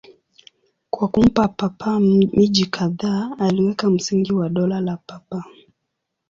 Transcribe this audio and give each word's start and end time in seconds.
Kwa 0.89 1.07
kumpa 1.07 1.47
Papa 1.47 1.99
miji 1.99 2.65
kadhaa, 2.65 3.35
aliweka 3.39 3.89
msingi 3.89 4.33
wa 4.33 4.49
Dola 4.49 4.81
la 4.81 4.97
Papa. 4.97 5.43